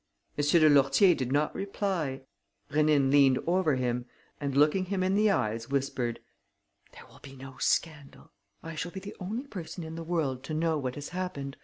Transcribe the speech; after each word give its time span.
M. 0.35 0.43
de 0.43 0.67
Lourtier 0.67 1.13
did 1.15 1.31
not 1.31 1.53
reply. 1.53 2.21
Rénine 2.71 3.11
leant 3.11 3.37
over 3.45 3.75
him 3.75 4.07
and, 4.39 4.57
looking 4.57 4.85
him 4.85 5.03
in 5.03 5.13
the 5.13 5.29
eyes, 5.29 5.69
whispered: 5.69 6.19
"There 6.93 7.05
will 7.05 7.19
be 7.19 7.35
no 7.35 7.57
scandal. 7.59 8.31
I 8.63 8.73
shall 8.73 8.89
be 8.91 8.99
the 8.99 9.15
only 9.19 9.45
person 9.45 9.83
in 9.83 9.93
the 9.93 10.03
world 10.03 10.41
to 10.45 10.55
know 10.55 10.75
what 10.79 10.95
has 10.95 11.09
happened. 11.09 11.55